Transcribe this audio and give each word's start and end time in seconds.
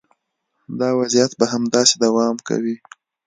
دا 0.79 0.89
وضعیت 0.99 1.31
به 1.39 1.45
همداسې 1.53 1.93
دوام 2.05 2.35
کوي. 2.47 2.75